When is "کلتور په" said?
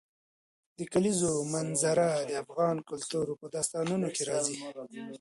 2.89-3.45